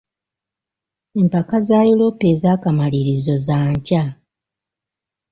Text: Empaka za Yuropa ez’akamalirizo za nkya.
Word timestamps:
Empaka 1.21 1.57
za 1.67 1.79
Yuropa 1.89 2.25
ez’akamalirizo 2.33 3.35
za 3.45 3.57
nkya. 3.71 4.03